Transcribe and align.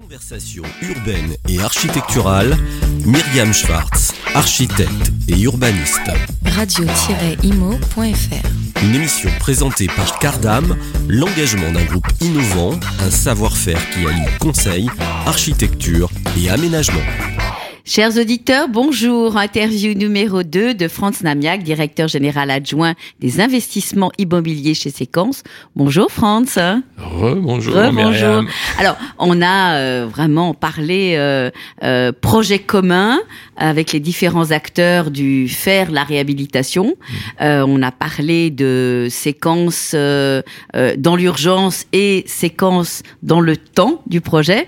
Conversation 0.00 0.62
urbaine 0.82 1.36
et 1.48 1.58
architecturale, 1.60 2.54
Myriam 3.06 3.52
Schwartz, 3.54 4.12
architecte 4.34 5.12
et 5.28 5.40
urbaniste. 5.40 6.10
Radio-imo.fr 6.44 8.02
Une 8.82 8.94
émission 8.94 9.30
présentée 9.38 9.86
par 9.86 10.18
Cardam, 10.18 10.76
l'engagement 11.08 11.72
d'un 11.72 11.84
groupe 11.84 12.08
innovant, 12.20 12.78
un 13.00 13.10
savoir-faire 13.10 13.80
qui 13.90 14.06
allie 14.06 14.26
conseil, 14.38 14.90
architecture 15.24 16.10
et 16.38 16.50
aménagement. 16.50 17.35
Chers 17.88 18.18
auditeurs, 18.18 18.66
bonjour. 18.68 19.36
Interview 19.36 19.94
numéro 19.94 20.42
2 20.42 20.74
de 20.74 20.88
Franz 20.88 21.22
Namiak, 21.22 21.62
directeur 21.62 22.08
général 22.08 22.50
adjoint 22.50 22.94
des 23.20 23.40
investissements 23.40 24.10
immobiliers 24.18 24.74
chez 24.74 24.90
Séquence. 24.90 25.44
Bonjour 25.76 26.10
Franz. 26.10 26.58
Rebonjour. 26.98 27.76
Rebonjour. 27.76 27.92
Myriam. 27.92 28.48
Alors, 28.80 28.96
on 29.20 29.40
a 29.40 29.76
euh, 29.76 30.08
vraiment 30.10 30.52
parlé 30.52 31.14
euh, 31.14 31.52
euh, 31.84 32.10
projet 32.10 32.58
commun 32.58 33.20
avec 33.56 33.92
les 33.92 34.00
différents 34.00 34.50
acteurs 34.50 35.12
du 35.12 35.48
faire 35.48 35.92
la 35.92 36.02
réhabilitation. 36.02 36.96
Euh, 37.40 37.64
on 37.68 37.82
a 37.82 37.92
parlé 37.92 38.50
de 38.50 39.06
séquences 39.10 39.92
euh, 39.94 40.42
euh, 40.74 40.94
dans 40.98 41.14
l'urgence 41.14 41.86
et 41.92 42.24
séquences 42.26 43.04
dans 43.22 43.40
le 43.40 43.56
temps 43.56 44.02
du 44.08 44.20
projet. 44.20 44.66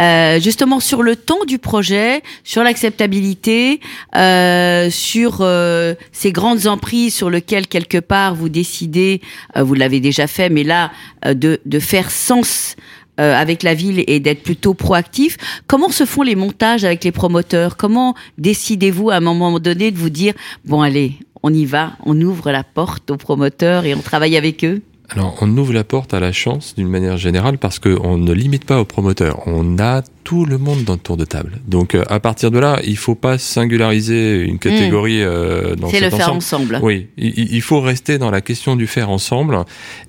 Euh, 0.00 0.38
justement 0.38 0.78
sur 0.78 1.02
le 1.02 1.16
temps 1.16 1.44
du 1.46 1.58
projet, 1.58 2.22
sur 2.44 2.59
l'acceptabilité, 2.62 3.80
euh, 4.16 4.90
sur 4.90 5.38
euh, 5.40 5.94
ces 6.12 6.32
grandes 6.32 6.66
emprises 6.66 7.14
sur 7.14 7.30
lesquelles 7.30 7.66
quelque 7.66 7.98
part 7.98 8.34
vous 8.34 8.48
décidez, 8.48 9.20
euh, 9.56 9.62
vous 9.62 9.74
l'avez 9.74 10.00
déjà 10.00 10.26
fait, 10.26 10.50
mais 10.50 10.64
là 10.64 10.90
euh, 11.24 11.34
de, 11.34 11.60
de 11.64 11.78
faire 11.78 12.10
sens 12.10 12.76
euh, 13.18 13.34
avec 13.34 13.62
la 13.62 13.74
ville 13.74 14.02
et 14.06 14.20
d'être 14.20 14.42
plutôt 14.42 14.74
proactif. 14.74 15.36
Comment 15.66 15.90
se 15.90 16.04
font 16.06 16.22
les 16.22 16.36
montages 16.36 16.84
avec 16.84 17.04
les 17.04 17.12
promoteurs? 17.12 17.76
Comment 17.76 18.14
décidez-vous 18.38 19.10
à 19.10 19.16
un 19.16 19.20
moment 19.20 19.58
donné 19.60 19.90
de 19.90 19.98
vous 19.98 20.10
dire 20.10 20.34
bon 20.64 20.80
allez, 20.80 21.14
on 21.42 21.52
y 21.52 21.64
va, 21.64 21.92
on 22.04 22.20
ouvre 22.20 22.50
la 22.50 22.64
porte 22.64 23.10
aux 23.10 23.16
promoteurs 23.16 23.84
et 23.84 23.94
on 23.94 24.00
travaille 24.00 24.36
avec 24.36 24.64
eux? 24.64 24.82
Alors, 25.12 25.36
on 25.40 25.56
ouvre 25.56 25.72
la 25.72 25.84
porte 25.84 26.14
à 26.14 26.20
la 26.20 26.32
chance 26.32 26.74
d'une 26.76 26.88
manière 26.88 27.16
générale 27.16 27.58
parce 27.58 27.78
qu'on 27.78 28.16
ne 28.16 28.32
limite 28.32 28.64
pas 28.64 28.80
aux 28.80 28.84
promoteurs. 28.84 29.42
On 29.46 29.78
a 29.78 30.02
tout 30.24 30.44
le 30.44 30.56
monde 30.58 30.84
dans 30.84 30.92
le 30.92 30.98
tour 31.00 31.16
de 31.16 31.24
table. 31.24 31.58
Donc, 31.66 31.94
euh, 31.94 32.04
à 32.08 32.20
partir 32.20 32.50
de 32.50 32.58
là, 32.58 32.80
il 32.84 32.96
faut 32.96 33.16
pas 33.16 33.36
singulariser 33.36 34.40
une 34.42 34.58
catégorie 34.58 35.22
euh, 35.22 35.74
dans 35.74 35.88
C'est 35.88 36.00
le 36.00 36.10
faire 36.10 36.32
ensemble. 36.32 36.78
Oui, 36.82 37.08
il, 37.16 37.52
il 37.52 37.62
faut 37.62 37.80
rester 37.80 38.18
dans 38.18 38.30
la 38.30 38.40
question 38.40 38.76
du 38.76 38.86
faire 38.86 39.10
ensemble 39.10 39.58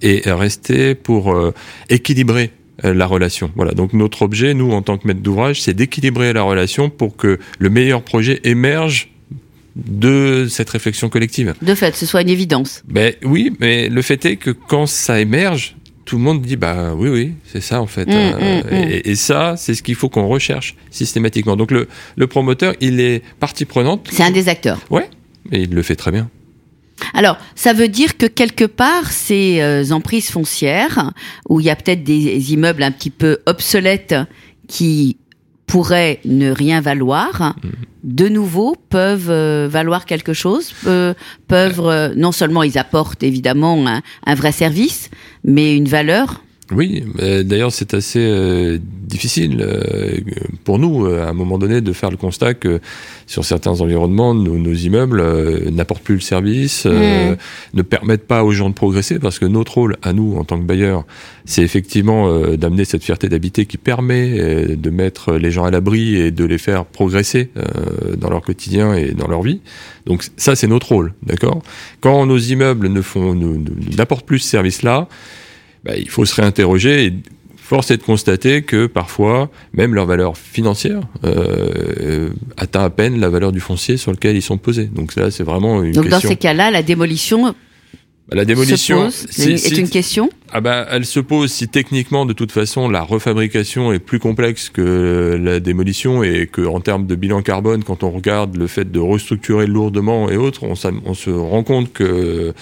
et 0.02 0.22
rester 0.26 0.94
pour 0.94 1.34
euh, 1.34 1.54
équilibrer 1.90 2.52
euh, 2.84 2.94
la 2.94 3.06
relation. 3.06 3.52
Voilà. 3.56 3.74
Donc 3.74 3.94
notre 3.94 4.24
objet, 4.24 4.54
nous, 4.54 4.72
en 4.72 4.82
tant 4.82 4.98
que 4.98 5.08
maître 5.08 5.20
d'ouvrage, 5.20 5.62
c'est 5.62 5.74
d'équilibrer 5.74 6.34
la 6.34 6.42
relation 6.42 6.90
pour 6.90 7.16
que 7.16 7.38
le 7.60 7.70
meilleur 7.70 8.02
projet 8.02 8.40
émerge 8.44 9.12
de 9.76 10.48
cette 10.50 10.70
réflexion 10.70 11.10
collective. 11.10 11.54
De 11.62 11.76
fait, 11.76 11.96
ce 11.96 12.06
soit 12.06 12.22
une 12.22 12.30
évidence. 12.30 12.84
Ben 12.88 13.14
oui, 13.24 13.54
mais 13.60 13.90
le 13.90 14.02
fait 14.02 14.26
est 14.26 14.36
que 14.36 14.52
quand 14.52 14.86
ça 14.86 15.20
émerge, 15.22 15.76
tout 16.06 16.18
le 16.18 16.24
monde 16.24 16.42
dit 16.42 16.56
bah 16.58 16.94
oui 16.96 17.10
oui 17.10 17.34
c'est 17.46 17.62
ça 17.62 17.80
en 17.82 17.88
fait 17.88 18.06
Mm, 18.08 18.12
Euh, 18.12 18.62
mm, 18.64 18.68
mm. 18.68 18.74
Et, 18.92 19.12
et 19.12 19.16
ça 19.16 19.56
c'est 19.56 19.74
ce 19.76 19.82
qu'il 19.84 19.96
faut 19.96 20.10
qu'on 20.10 20.28
recherche 20.28 20.76
systématiquement 20.90 21.56
donc 21.56 21.72
le, 21.72 21.88
le 22.18 22.28
promoteur 22.28 22.74
il 22.82 23.00
est 23.00 23.22
partie 23.40 23.66
prenante 23.66 24.10
C'est 24.12 24.24
un 24.24 24.32
des 24.32 24.50
acteurs. 24.50 24.80
ouais 24.90 25.10
et 25.52 25.62
il 25.62 25.70
le 25.74 25.82
fait 25.84 25.96
très 25.96 26.12
bien 26.12 26.30
Alors, 27.14 27.38
ça 27.56 27.74
veut 27.74 27.88
dire 27.88 28.18
que 28.18 28.26
quelque 28.28 28.66
part, 28.66 29.12
ces 29.12 29.62
euh, 29.62 29.92
emprises 29.92 30.30
foncières, 30.30 31.12
où 31.50 31.60
il 31.60 31.66
y 31.66 31.70
a 31.70 31.76
peut-être 31.76 32.04
des 32.04 32.54
immeubles 32.54 32.84
un 32.84 32.92
petit 32.92 33.10
peu 33.10 33.40
obsolètes 33.48 34.14
qui 34.68 35.18
pourraient 35.66 36.20
ne 36.26 36.52
rien 36.52 36.80
valoir, 36.82 37.56
de 38.04 38.28
nouveau 38.28 38.76
peuvent 38.90 39.30
euh, 39.30 39.68
valoir 39.70 40.06
quelque 40.06 40.34
chose, 40.34 40.74
euh, 40.88 41.14
peuvent 41.48 41.82
euh, 41.82 42.14
non 42.16 42.32
seulement 42.32 42.64
ils 42.64 42.78
apportent 42.78 43.24
évidemment 43.24 43.88
un, 43.88 44.02
un 44.26 44.36
vrai 44.36 44.52
service, 44.52 45.10
mais 45.44 45.76
une 45.76 45.88
valeur. 45.88 46.44
Oui, 46.72 47.04
d'ailleurs 47.44 47.72
c'est 47.72 47.94
assez 47.94 48.20
euh, 48.20 48.80
difficile 49.12 49.58
euh, 49.62 50.18
pour 50.64 50.80
nous 50.80 51.06
euh, 51.06 51.26
à 51.26 51.30
un 51.30 51.34
moment 51.34 51.58
donné 51.58 51.82
de 51.82 51.92
faire 51.94 52.10
le 52.10 52.18
constat 52.18 52.54
que 52.54 52.80
sur 53.28 53.44
certains 53.44 53.82
environnements, 53.82 54.34
nos, 54.34 54.58
nos 54.58 54.74
immeubles 54.74 55.20
euh, 55.20 55.70
n'apportent 55.70 56.04
plus 56.04 56.16
le 56.16 56.22
service, 56.22 56.84
euh, 56.86 57.36
ne 57.74 57.82
permettent 57.82 58.26
pas 58.26 58.44
aux 58.44 58.52
gens 58.52 58.70
de 58.70 58.74
progresser 58.74 59.20
parce 59.20 59.38
que 59.38 59.46
notre 59.46 59.74
rôle 59.76 59.98
à 60.02 60.14
nous 60.14 60.36
en 60.38 60.44
tant 60.44 60.58
que 60.58 60.64
bailleurs, 60.64 61.06
c'est 61.46 61.62
effectivement 61.62 62.30
euh, 62.30 62.56
d'amener 62.58 62.86
cette 62.86 63.04
fierté 63.04 63.28
d'habiter 63.28 63.66
qui 63.66 63.78
permet 63.78 64.40
euh, 64.40 64.76
de 64.76 64.90
mettre 64.90 65.34
les 65.34 65.52
gens 65.52 65.66
à 65.66 65.72
l'abri 65.72 66.16
et 66.16 66.32
de 66.32 66.46
les 66.46 66.58
faire 66.58 66.86
progresser 66.86 67.50
euh, 67.58 68.16
dans 68.16 68.30
leur 68.30 68.42
quotidien 68.42 68.94
et 68.94 69.12
dans 69.12 69.28
leur 69.28 69.42
vie. 69.42 69.60
Donc 70.06 70.26
ça 70.38 70.56
c'est 70.56 70.68
notre 70.68 70.90
rôle, 70.90 71.14
d'accord? 71.24 71.62
Quand 72.00 72.26
nos 72.26 72.38
immeubles 72.38 72.88
ne 72.88 73.02
font 73.02 73.36
n'apportent 73.98 74.26
plus 74.26 74.40
ce 74.40 74.50
service-là, 74.50 75.08
bah, 75.84 75.94
il 75.98 76.10
faut 76.10 76.26
se 76.26 76.36
réinterroger 76.36 77.06
et 77.06 77.14
force 77.72 77.90
est 77.90 77.98
de 77.98 78.04
constater 78.04 78.64
que 78.64 78.86
parfois, 78.86 79.50
même 79.74 79.96
leur 79.96 80.06
valeur 80.06 80.38
financière 80.38 81.02
euh, 81.24 82.30
atteint 82.58 82.84
à 82.84 82.90
peine 82.90 83.20
la 83.20 83.30
valeur 83.30 83.54
du 83.54 83.62
foncier 83.62 83.96
sur 83.96 84.12
lequel 84.12 84.36
ils 84.36 84.42
sont 84.42 84.58
posés. 84.58 84.86
Donc 84.86 85.16
là, 85.16 85.32
c'est 85.32 85.44
vraiment 85.44 85.82
une 85.82 85.94
Donc 85.94 86.06
dans 86.06 86.18
question. 86.18 86.30
ces 86.30 86.36
cas-là, 86.36 86.70
la 86.70 86.84
démolition, 86.84 87.56
la 88.34 88.46
démolition, 88.46 89.10
se 89.12 89.24
pose, 89.26 89.28
si- 89.32 89.52
est 89.52 89.58
si- 89.58 89.76
une 89.80 89.90
question. 89.90 90.30
ah 90.54 90.62
bah, 90.62 90.86
elle 90.90 91.06
se 91.06 91.20
pose 91.20 91.52
si 91.52 91.68
techniquement, 91.68 92.26
de 92.26 92.34
toute 92.34 92.52
façon, 92.52 92.88
la 92.90 93.02
refabrication 93.02 93.92
est 93.92 94.00
plus 94.00 94.20
complexe 94.20 94.70
que 94.70 95.38
la 95.42 95.60
démolition 95.60 96.24
et 96.24 96.48
que 96.48 96.62
en 96.66 96.80
termes 96.80 97.08
de 97.08 97.16
bilan 97.16 97.42
carbone, 97.42 97.84
quand 97.84 98.04
on 98.04 98.12
regarde 98.12 98.56
le 98.56 98.68
fait 98.68 98.90
de 98.90 99.00
restructurer 99.00 99.68
lourdement 99.68 100.30
et 100.30 100.38
autres, 100.38 100.64
on 100.64 100.76
se 100.76 101.30
rend 101.30 101.64
compte 101.64 101.92
que 101.92 102.54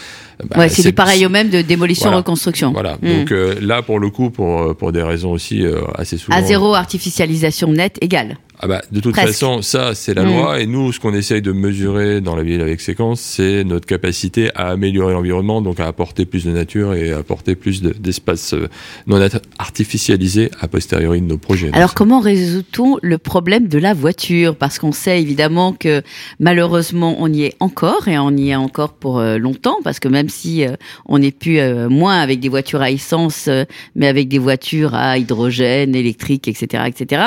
bah, 0.45 0.57
ouais, 0.59 0.69
c'est 0.69 0.83
du 0.83 0.93
pareil 0.93 1.25
au 1.25 1.29
même 1.29 1.49
de 1.49 1.61
démolition-reconstruction. 1.61 2.71
Voilà. 2.71 2.97
Hmm. 3.01 3.07
Donc 3.19 3.31
euh, 3.31 3.55
là, 3.61 3.81
pour 3.81 3.99
le 3.99 4.09
coup, 4.09 4.29
pour 4.29 4.75
pour 4.75 4.91
des 4.91 5.03
raisons 5.03 5.31
aussi 5.31 5.63
euh, 5.65 5.81
assez 5.95 6.17
souvent. 6.17 6.37
à 6.37 6.41
zéro 6.41 6.73
artificialisation 6.75 7.71
nette 7.71 7.97
égale. 8.01 8.37
Ah 8.61 8.67
bah, 8.67 8.81
de 8.91 8.99
toute 8.99 9.13
Presque. 9.13 9.29
façon, 9.29 9.61
ça, 9.61 9.95
c'est 9.95 10.13
la 10.13 10.23
Mm. 10.23 10.27
loi. 10.27 10.59
Et 10.59 10.65
nous, 10.65 10.91
ce 10.91 10.99
qu'on 10.99 11.13
essaye 11.13 11.41
de 11.41 11.53
mesurer 11.53 12.19
dans 12.19 12.35
la 12.35 12.43
ville 12.43 12.59
avec 12.59 12.81
séquence, 12.81 13.21
c'est 13.21 13.63
notre 13.63 13.85
capacité 13.85 14.49
à 14.53 14.67
améliorer 14.71 15.13
l'environnement, 15.13 15.61
donc 15.61 15.79
à 15.79 15.87
apporter 15.87 16.25
plus 16.25 16.43
de 16.45 16.51
nature 16.51 16.93
et 16.93 17.13
à 17.13 17.19
apporter 17.19 17.55
plus 17.55 17.81
de- 17.81 17.93
d'espace 17.97 18.53
euh, 18.53 18.67
non 19.07 19.17
artificialisé 19.59 20.51
a 20.59 20.67
posteriori 20.67 21.21
de 21.21 21.25
nos 21.27 21.37
projets. 21.37 21.69
Alors 21.73 21.93
comment 21.93 22.19
résout-on 22.19 22.97
le 23.01 23.17
problème 23.17 23.67
de 23.67 23.77
la 23.77 23.93
voiture? 23.93 24.55
Parce 24.55 24.77
qu'on 24.79 24.91
sait 24.91 25.21
évidemment 25.21 25.73
que 25.73 26.01
malheureusement 26.39 27.15
on 27.19 27.31
y 27.31 27.43
est 27.43 27.55
encore 27.59 28.07
et 28.07 28.17
on 28.17 28.31
y 28.35 28.49
est 28.49 28.55
encore 28.55 28.93
pour 28.93 29.19
euh, 29.19 29.37
longtemps 29.37 29.77
parce 29.83 29.99
que 29.99 30.07
même 30.07 30.27
si 30.29 30.65
euh, 30.65 30.75
on 31.05 31.19
n'est 31.19 31.31
plus 31.31 31.59
euh, 31.59 31.87
moins 31.87 32.19
avec 32.19 32.39
des 32.39 32.49
voitures 32.49 32.81
à 32.81 32.91
essence 32.91 33.45
euh, 33.47 33.63
mais 33.95 34.07
avec 34.07 34.27
des 34.27 34.39
voitures 34.39 34.95
à 34.95 35.17
hydrogène, 35.17 35.95
électrique, 35.95 36.47
etc., 36.47 36.83
etc. 36.87 37.23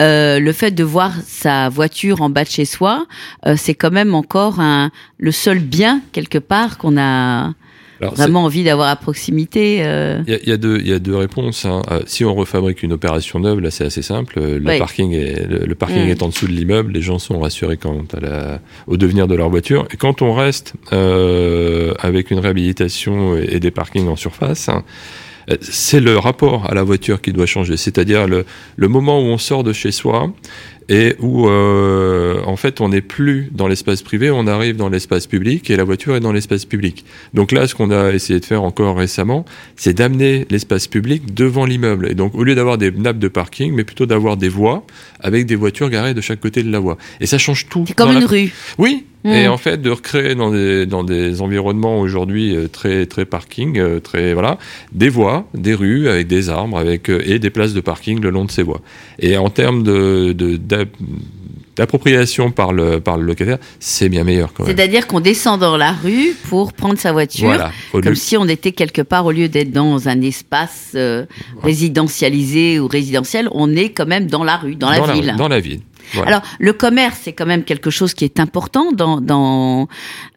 euh, 0.00 0.38
le 0.40 0.52
fait 0.52 0.71
de 0.72 0.84
voir 0.84 1.12
sa 1.26 1.68
voiture 1.68 2.20
en 2.22 2.30
bas 2.30 2.44
de 2.44 2.48
chez 2.50 2.64
soi, 2.64 3.06
euh, 3.46 3.54
c'est 3.56 3.74
quand 3.74 3.90
même 3.92 4.14
encore 4.14 4.60
un, 4.60 4.90
le 5.18 5.30
seul 5.32 5.58
bien 5.60 6.00
quelque 6.12 6.38
part 6.38 6.78
qu'on 6.78 6.96
a 6.98 7.52
Alors, 8.00 8.14
vraiment 8.14 8.44
envie 8.44 8.64
d'avoir 8.64 8.88
à 8.88 8.96
proximité. 8.96 9.78
euh. 9.82 10.22
Il 10.26 10.32
y, 10.32 10.36
a, 10.36 10.40
il 10.42 10.48
y 10.48 10.52
a 10.52 10.56
deux, 10.56 10.78
il 10.80 10.88
y 10.88 10.92
a 10.92 10.98
deux 10.98 11.16
réponses. 11.16 11.64
hein. 11.64 11.82
Euh, 11.90 12.00
si 12.06 12.24
on 12.24 12.34
refabrique 12.34 12.82
une 12.82 12.92
opération 12.92 13.38
neuve, 13.38 13.60
là 13.60 13.70
c'est 13.70 13.84
assez 13.84 14.02
simple. 14.02 14.40
Le 14.40 14.78
parking, 14.78 15.12
est, 15.12 15.46
le, 15.48 15.58
le 15.66 15.74
parking 15.74 16.06
Mm. 16.06 16.10
est 16.10 16.22
en 16.22 16.28
dessous 16.28 16.46
de 16.48 16.52
l'immeuble. 16.52 16.92
Les 16.92 17.02
gens 17.02 17.18
sont 17.20 17.38
rassurés 17.38 17.76
quant 17.76 18.04
à 18.16 18.20
la, 18.20 18.60
au 18.88 18.96
devenir 18.96 19.28
de 19.28 19.34
leur 19.36 19.50
voiture. 19.50 19.86
Et 19.92 19.96
quand 19.96 20.20
on 20.22 20.32
reste 20.34 20.74
avec 22.00 22.30
une 22.30 22.38
réhabilitation 22.40 23.36
et, 23.36 23.56
et 23.56 23.60
des 23.60 23.70
parkings 23.70 24.08
en 24.08 24.16
surface, 24.16 24.68
hein, 24.68 24.82
c'est 25.60 26.00
le 26.00 26.18
rapport 26.18 26.70
à 26.70 26.74
la 26.74 26.82
voiture 26.82 27.20
qui 27.20 27.32
doit 27.32 27.46
changer. 27.46 27.76
C'est-à-dire 27.76 28.26
le, 28.26 28.44
le 28.76 28.88
moment 28.88 29.20
où 29.20 29.24
on 29.24 29.38
sort 29.38 29.64
de 29.64 29.72
chez 29.72 29.92
soi 29.92 30.32
et 30.88 31.14
où 31.20 31.48
euh, 31.48 32.40
en 32.44 32.56
fait 32.56 32.80
on 32.80 32.88
n'est 32.88 33.00
plus 33.00 33.48
dans 33.52 33.68
l'espace 33.68 34.02
privé, 34.02 34.30
on 34.30 34.46
arrive 34.46 34.76
dans 34.76 34.88
l'espace 34.88 35.26
public 35.26 35.70
et 35.70 35.76
la 35.76 35.84
voiture 35.84 36.16
est 36.16 36.20
dans 36.20 36.32
l'espace 36.32 36.64
public. 36.64 37.04
Donc 37.34 37.52
là, 37.52 37.66
ce 37.66 37.74
qu'on 37.74 37.90
a 37.90 38.10
essayé 38.12 38.40
de 38.40 38.44
faire 38.44 38.62
encore 38.62 38.96
récemment, 38.96 39.44
c'est 39.76 39.94
d'amener 39.94 40.46
l'espace 40.50 40.88
public 40.88 41.34
devant 41.34 41.64
l'immeuble. 41.64 42.08
Et 42.10 42.14
donc 42.14 42.34
au 42.34 42.44
lieu 42.44 42.54
d'avoir 42.54 42.78
des 42.78 42.90
nappes 42.90 43.18
de 43.18 43.28
parking, 43.28 43.72
mais 43.74 43.84
plutôt 43.84 44.06
d'avoir 44.06 44.36
des 44.36 44.48
voies 44.48 44.84
avec 45.20 45.46
des 45.46 45.56
voitures 45.56 45.90
garées 45.90 46.14
de 46.14 46.20
chaque 46.20 46.40
côté 46.40 46.62
de 46.62 46.70
la 46.70 46.78
voie. 46.78 46.98
Et 47.20 47.26
ça 47.26 47.38
change 47.38 47.68
tout. 47.68 47.84
C'est 47.86 47.94
comme 47.94 48.12
une 48.12 48.20
la- 48.20 48.26
rue. 48.26 48.52
oui, 48.78 49.04
Mm. 49.24 49.28
et 49.30 49.46
en 49.46 49.56
fait 49.56 49.80
de 49.80 49.88
recréer 49.88 50.34
dans 50.34 50.50
des 50.50 50.84
dans 50.84 51.04
des 51.04 51.42
environnements 51.42 52.00
aujourd'hui 52.00 52.56
euh, 52.56 52.66
très 52.66 53.06
très 53.06 53.24
parking, 53.24 53.78
euh, 53.78 54.00
très 54.00 54.34
voilà, 54.34 54.58
des 54.90 55.08
voies, 55.10 55.46
des 55.54 55.74
rues 55.74 56.08
avec 56.08 56.26
des 56.26 56.48
arbres, 56.48 56.76
avec 56.76 57.08
et 57.08 57.38
des 57.38 57.50
places 57.50 57.72
de 57.72 57.80
parking 57.80 58.20
le 58.20 58.30
long 58.30 58.44
de 58.46 58.50
ces 58.50 58.64
voies. 58.64 58.80
Et 59.20 59.36
en 59.36 59.48
termes 59.48 59.84
de 59.84 60.32
d'appropriation 61.76 62.50
par 62.50 62.72
le, 62.72 63.00
par 63.00 63.16
le 63.16 63.24
locataire, 63.24 63.58
c'est 63.80 64.08
bien 64.08 64.24
meilleur 64.24 64.52
quand 64.52 64.64
même. 64.66 64.76
C'est-à-dire 64.76 65.06
qu'on 65.06 65.20
descend 65.20 65.58
dans 65.60 65.76
la 65.76 65.92
rue 65.92 66.34
pour 66.48 66.72
prendre 66.72 66.98
sa 66.98 67.12
voiture, 67.12 67.46
Voilà. 67.46 67.70
Comme 67.92 68.02
lieu- 68.02 68.14
si 68.14 68.36
on 68.36 68.46
était 68.46 68.72
quelque 68.72 69.02
part, 69.02 69.24
au 69.26 69.30
lieu 69.32 69.48
d'être 69.48 69.70
dans 69.72 70.08
un 70.08 70.20
espace 70.20 70.92
euh, 70.94 71.24
résidentialisé 71.62 72.78
ou 72.78 72.88
résidentiel, 72.88 73.48
on 73.52 73.74
est 73.74 73.90
quand 73.90 74.06
même 74.06 74.26
dans 74.26 74.44
la 74.44 74.56
rue, 74.56 74.76
dans 74.76 74.90
la 74.90 75.00
ville. 75.12 75.34
dans 75.36 75.48
la 75.48 75.60
ville. 75.60 75.80
Voilà. 76.12 76.28
Alors, 76.28 76.42
le 76.58 76.72
commerce, 76.72 77.18
c'est 77.22 77.32
quand 77.32 77.46
même 77.46 77.64
quelque 77.64 77.90
chose 77.90 78.14
qui 78.14 78.24
est 78.24 78.40
important 78.40 78.92
dans 78.92 79.20
dans 79.20 79.88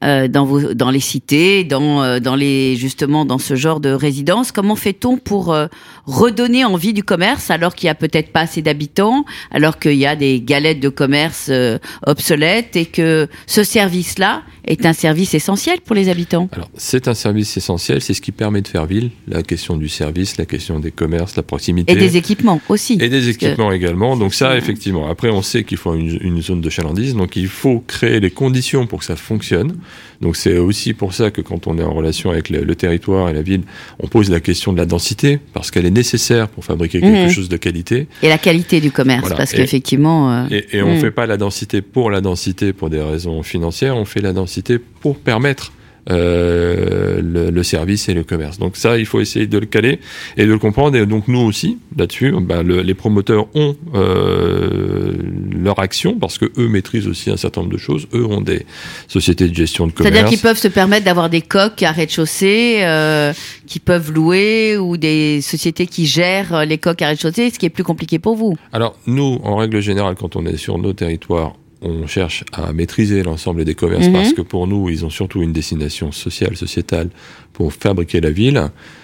euh, 0.03 0.27
dans, 0.27 0.45
vos, 0.45 0.73
dans 0.73 0.91
les 0.91 0.99
cités, 0.99 1.63
dans 1.63 2.03
euh, 2.03 2.19
dans 2.19 2.35
les 2.35 2.75
justement 2.75 3.25
dans 3.25 3.37
ce 3.37 3.55
genre 3.55 3.79
de 3.79 3.89
résidence. 3.89 4.51
Comment 4.51 4.75
fait-on 4.75 5.17
pour 5.17 5.53
euh, 5.53 5.67
redonner 6.05 6.63
envie 6.65 6.93
du 6.93 7.03
commerce 7.03 7.49
alors 7.51 7.75
qu'il 7.75 7.87
y 7.87 7.89
a 7.89 7.95
peut-être 7.95 8.31
pas 8.31 8.41
assez 8.41 8.61
d'habitants, 8.61 9.25
alors 9.51 9.79
qu'il 9.79 9.93
y 9.95 10.05
a 10.05 10.15
des 10.15 10.41
galettes 10.41 10.79
de 10.79 10.89
commerce 10.89 11.47
euh, 11.49 11.77
obsolètes 12.05 12.75
et 12.75 12.85
que 12.85 13.27
ce 13.47 13.63
service-là 13.63 14.43
est 14.65 14.85
un 14.85 14.93
service 14.93 15.33
essentiel 15.33 15.79
pour 15.81 15.95
les 15.95 16.09
habitants? 16.09 16.49
Alors, 16.53 16.69
c'est 16.75 17.07
un 17.07 17.13
service 17.13 17.55
essentiel, 17.57 18.01
c'est 18.01 18.13
ce 18.13 18.21
qui 18.21 18.31
permet 18.31 18.61
de 18.61 18.67
faire 18.67 18.85
ville, 18.85 19.11
la 19.27 19.43
question 19.43 19.77
du 19.77 19.89
service, 19.89 20.37
la 20.37 20.45
question 20.45 20.79
des 20.79 20.91
commerces, 20.91 21.35
la 21.35 21.43
proximité. 21.43 21.93
Et 21.93 21.95
des 21.95 22.17
équipements 22.17 22.61
aussi. 22.69 22.93
Et 22.93 23.09
des 23.09 23.21
que- 23.21 23.29
équipements 23.29 23.71
également. 23.71 24.15
Donc 24.17 24.33
ça, 24.33 24.57
effectivement. 24.57 25.09
Après, 25.09 25.29
on 25.29 25.41
sait 25.41 25.63
qu'il 25.65 25.77
faut 25.77 25.93
une, 25.95 26.17
une 26.21 26.41
zone 26.41 26.61
de 26.61 26.69
chalandise. 26.69 27.15
Donc 27.15 27.35
il 27.35 27.47
faut 27.47 27.83
créer 27.85 28.19
les 28.19 28.31
conditions 28.31 28.87
pour 28.87 28.99
que 28.99 29.05
ça 29.05 29.15
fonctionne. 29.15 29.75
Donc 30.21 30.35
c'est 30.37 30.57
aussi 30.57 30.93
pour 30.93 31.13
ça 31.13 31.31
que 31.31 31.41
quand 31.41 31.67
on 31.67 31.77
est 31.77 31.83
en 31.83 31.93
relation 31.93 32.29
avec 32.31 32.49
le, 32.49 32.63
le 32.63 32.75
territoire 32.75 33.29
et 33.29 33.33
la 33.33 33.41
ville, 33.41 33.61
on 33.99 34.07
pose 34.07 34.29
la 34.29 34.39
question 34.39 34.71
de 34.73 34.77
la 34.77 34.85
densité 34.85 35.39
parce 35.53 35.71
qu'elle 35.71 35.85
est 35.85 35.91
nécessaire 35.91 36.47
pour 36.47 36.63
fabriquer 36.63 37.01
quelque 37.01 37.25
Mhm. 37.27 37.29
chose 37.29 37.49
de 37.49 37.57
qualité. 37.57 38.07
Et 38.23 38.29
la 38.29 38.37
qualité 38.37 38.79
du 38.79 38.91
commerce, 38.91 39.21
Voilà. 39.21 39.35
parce 39.37 39.51
qu'effectivement. 39.51 40.31
euh, 40.31 40.45
Et, 40.51 40.77
et 40.77 40.81
on 40.81 40.89
ne 40.89 40.93
Mhm. 40.95 41.01
fait 41.01 41.11
pas 41.11 41.25
la 41.25 41.37
densité 41.37 41.81
pour 41.81 42.09
la 42.11 42.21
densité 42.21 42.71
pour 42.73 42.89
des 42.89 43.01
raisons 43.01 43.43
financières. 43.43 43.95
On 43.97 44.05
fait 44.05 44.21
la 44.21 44.33
densité 44.33 44.79
pour 44.79 45.17
permettre 45.17 45.71
euh, 46.11 47.21
le, 47.21 47.49
le 47.49 47.63
service 47.63 48.09
et 48.09 48.13
le 48.13 48.23
commerce. 48.23 48.59
Donc 48.59 48.77
ça, 48.77 48.97
il 48.97 49.05
faut 49.05 49.19
essayer 49.19 49.47
de 49.47 49.57
le 49.57 49.65
caler 49.65 49.99
et 50.37 50.45
de 50.45 50.51
le 50.51 50.59
comprendre. 50.59 50.95
Et 50.97 51.05
donc 51.05 51.27
nous 51.27 51.39
aussi, 51.39 51.77
là-dessus, 51.97 52.31
le- 52.31 52.81
les 52.81 52.93
promoteurs 52.93 53.47
ont 53.55 53.75
euh, 53.95 55.13
leur 55.51 55.79
action 55.79 56.17
parce 56.19 56.37
que 56.37 56.45
eux 56.57 56.67
maîtrisent 56.67 57.07
aussi 57.07 57.29
un 57.31 57.37
certain 57.37 57.61
nombre 57.61 57.73
de 57.73 57.77
choses. 57.79 58.07
Eux 58.13 58.25
ont 58.25 58.41
des 58.41 58.65
sociétés 59.07 59.47
de 59.47 59.55
gestion 59.55 59.87
de 59.87 59.91
commerce. 59.91 60.13
C'est-à-dire 60.13 60.29
qu'ils 60.29 60.39
peuvent 60.41 60.57
se 60.57 60.67
permettre 60.67 61.05
d'avoir 61.05 61.29
des 61.29 61.41
coques 61.41 61.81
à 61.83 61.91
rez-de-chaussée 61.91 62.77
euh, 62.83 63.33
qui 63.67 63.79
peuvent 63.79 64.11
louer 64.11 64.77
ou 64.77 64.97
des 64.97 65.41
sociétés 65.41 65.87
qui 65.87 66.05
gèrent 66.05 66.53
euh, 66.53 66.65
les 66.65 66.77
coques 66.77 67.01
à 67.01 67.07
rez-de-chaussée, 67.09 67.49
ce 67.49 67.59
qui 67.59 67.65
est 67.65 67.69
plus 67.69 67.83
compliqué 67.83 68.19
pour 68.19 68.35
vous. 68.35 68.55
Alors 68.73 68.97
nous, 69.07 69.39
en 69.43 69.55
règle 69.57 69.79
générale, 69.81 70.15
quand 70.19 70.35
on 70.35 70.45
est 70.45 70.57
sur 70.57 70.77
nos 70.77 70.93
territoires, 70.93 71.53
on 71.85 72.07
cherche 72.07 72.43
à 72.51 72.73
maîtriser 72.73 73.23
l'ensemble 73.23 73.63
des 73.65 73.75
commerces 73.75 74.07
Mhm. 74.07 74.13
parce 74.13 74.33
que 74.33 74.41
pour 74.41 74.67
nous, 74.67 74.89
ils 74.89 75.05
ont 75.05 75.09
surtout 75.09 75.41
une 75.41 75.53
destination 75.53 76.11
sociale, 76.11 76.55
sociétale 76.57 77.09
pour 77.53 77.71
fabriquer 77.73 78.19
la 78.21 78.31
ville. 78.31 78.61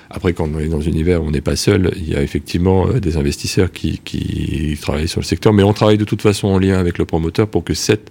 Après, 0.10 0.33
quand 0.33 0.50
on 0.54 0.60
est 0.60 0.68
dans 0.68 0.80
un 0.80 0.92
univers 0.92 1.24
où 1.24 1.28
on 1.28 1.31
n'est 1.31 1.42
pas 1.42 1.56
seul, 1.56 1.92
il 1.95 2.10
y 2.10 2.16
a 2.16 2.22
effectivement 2.22 2.88
euh, 2.88 3.00
des 3.00 3.16
investisseurs 3.18 3.72
qui, 3.72 4.00
qui 4.04 4.78
travaillent 4.81 5.07
sur 5.07 5.22
le 5.22 5.25
secteur, 5.25 5.54
mais 5.54 5.63
on 5.63 5.74
travaille 5.74 5.98
de 5.98 6.04
toute 6.06 6.22
façon 6.22 6.48
en 6.50 6.60
lien 6.60 6.78
avec 6.78 6.98
le 6.98 7.06
promoteur 7.06 7.48
pour 7.48 7.63
que 7.63 7.74
cette 7.74 8.10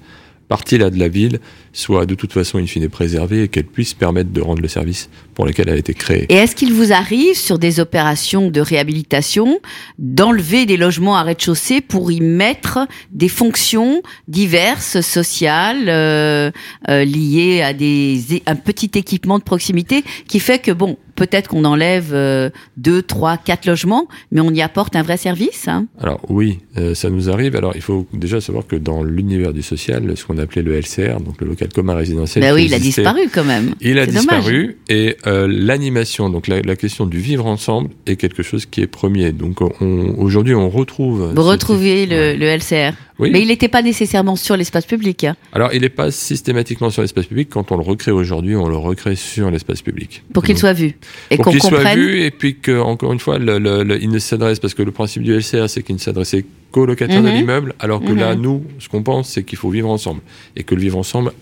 partie-là 0.49 0.91
de 0.91 0.99
la 0.99 1.09
ville 1.09 1.39
soit 1.73 2.07
de 2.07 2.15
toute 2.15 2.33
façon 2.33 2.59
in 2.59 2.67
fine 2.67 2.89
préservée 2.89 3.45
et 3.45 3.49
qu'elle 3.49 3.65
puisse 3.65 3.95
permettre 3.95 4.31
de 4.31 4.41
rendre 4.41 4.63
le 4.63 4.69
service 4.69 5.09
pour 5.35 5.47
lequel 5.47 5.69
elle 5.69 5.75
a 5.75 5.79
été 5.79 5.95
créée. 5.95 6.27
Et 6.29 6.35
est-ce 6.35 6.55
qu'il 6.55 6.73
vous 6.73 6.93
arrive, 6.93 7.37
sur 7.37 7.59
des 7.59 7.81
opérations 7.81 8.51
de 8.51 8.61
réhabilitation, 8.61 9.61
d'enlever 9.99 10.67
des 10.67 10.77
logements 10.77 11.17
à 11.17 11.23
rez-de-chaussée 11.23 11.81
pour 11.81 12.11
y 12.13 12.21
mettre 12.21 12.87
des 13.13 13.29
fonctions 13.29 14.03
diverses, 14.29 15.01
sociales, 15.01 15.89
euh, 15.89 16.51
euh, 16.89 17.05
liées 17.05 17.63
à 17.63 17.73
des, 17.73 18.43
un 18.47 18.57
petit 18.57 18.91
équipement 18.95 19.39
de 19.39 19.45
proximité 19.45 20.05
qui 20.29 20.41
fait 20.41 20.59
que, 20.59 20.73
bon, 20.73 20.97
peut-être 21.21 21.49
qu'on 21.49 21.67
enlève 21.67 22.13
euh, 22.15 22.49
deux, 22.79 23.03
trois, 23.03 23.37
quatre 23.37 23.67
logements, 23.67 24.09
mais 24.33 24.41
on 24.41 24.51
y 24.51 24.63
apporte 24.63 24.97
un 24.97 25.03
vrai 25.03 25.19
service 25.19 25.69
hein? 25.69 25.87
Alors 26.01 26.21
oui, 26.31 26.61
euh, 26.79 26.95
ça 26.95 27.11
nous 27.11 27.29
arrive. 27.29 27.57
Alors 27.57 27.73
il 27.75 27.83
faut 27.83 28.07
déjà 28.15 28.41
savoir 28.41 28.67
que 28.67 28.77
dans 28.77 29.03
l'univers 29.03 29.53
du 29.53 29.61
social, 29.61 30.17
ce 30.17 30.25
qu'on 30.25 30.39
appelait 30.39 30.63
le 30.63 30.79
LCR, 30.79 31.21
donc 31.21 31.41
le 31.43 31.55
local 31.61 31.73
commun 31.75 31.95
résidentiel, 31.95 32.53
oui, 32.55 32.65
il 32.67 32.75
a 32.75 32.79
disparu 32.79 33.29
quand 33.33 33.45
même. 33.45 33.75
Il 33.81 33.99
a 33.99 34.07
dommage. 34.07 34.23
disparu 34.25 34.77
et 34.89 35.17
euh, 35.27 35.47
l'animation, 35.51 36.31
donc 36.31 36.49
la, 36.49 36.61
la 36.63 36.77
question 36.77 37.07
du 37.07 37.19
vivre 37.19 37.47
ensemble 37.47 37.91
est 38.07 38.17
quelque 38.17 38.43
chose 38.43 38.67
qui 38.67 38.81
est 38.81 38.87
premier. 38.87 39.33
Donc 39.33 39.61
on- 39.61 40.15
aujourd'hui 40.19 40.55
on 40.55 40.69
retrouve. 40.71 41.33
Vous 41.35 41.43
retrouvez 41.43 42.03
type- 42.03 42.11
le, 42.11 42.17
Ouais. 42.21 42.37
le 42.37 42.47
LCR. 42.47 42.93
Oui. 43.19 43.29
Mais 43.33 43.43
il 43.43 43.49
n'était 43.49 43.69
pas 43.69 43.83
nécessairement 43.83 44.35
sur 44.37 44.57
l'espace 44.57 44.87
public. 44.87 45.25
hein, 45.25 45.37
Alors 45.53 45.75
il 45.75 45.83
n'est 45.83 45.91
pas 45.91 46.11
systématiquement 46.11 46.89
sur 46.89 47.03
l'espace 47.03 47.27
public. 47.27 47.49
Quand 47.51 47.71
on 47.71 47.77
le 47.77 47.83
recrée 47.83 48.13
aujourd'hui, 48.13 48.57
on 48.57 48.67
le 48.69 48.77
recrée 48.77 49.15
sur 49.17 49.51
l'espace 49.51 49.83
public. 49.83 50.23
pour 50.33 50.43
qu'il 50.43 50.57
soit 50.57 50.73
vu. 50.73 50.95
Et 51.31 51.37
pour 51.37 51.45
qu'on 51.47 51.51
qu'il 51.51 51.61
soit 51.61 51.71
comprenne. 51.71 51.99
vu 51.99 52.23
et 52.23 52.31
puis 52.31 52.57
que 52.57 52.81
encore 52.81 53.13
une 53.13 53.19
fois, 53.19 53.39
le- 53.39 53.59
le- 53.59 53.83
le- 53.83 54.03
il 54.03 54.09
ne 54.11 54.19
s'adresse 54.19 54.59
parce 54.59 54.73
que 54.75 54.83
le 54.83 54.91
principe 54.91 55.23
du 55.23 55.35
LCR, 55.35 55.69
c'est 55.69 55.83
qu'il 55.83 55.95
ne 55.97 56.01
s'adressait 56.01 56.45
qu'aux 56.73 56.87
locataires 56.87 57.23
de 57.23 57.29
Mhm. 57.29 57.35
l'immeuble, 57.35 57.75
alors 57.79 58.01
que 58.01 58.13
Mhm. 58.13 58.19
là, 58.19 58.35
nous, 58.37 58.65
ce 58.79 58.89
qu'on 58.89 59.03
pense, 59.03 59.29
c'est 59.29 59.43
qu'il 59.43 59.59
faut 59.59 59.71
vivre 59.71 59.91
ensemble 59.91 60.21
et 60.57 60.63
que 60.63 60.75
le 60.75 60.81
vivre 60.81 60.97
ensemble 60.99 61.33